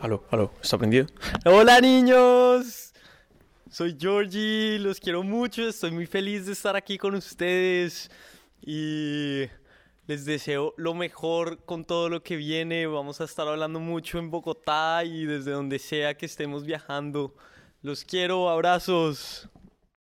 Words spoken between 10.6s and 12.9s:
lo mejor con todo lo que viene.